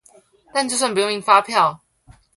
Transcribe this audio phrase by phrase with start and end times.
[0.51, 1.79] 但就算不用印發票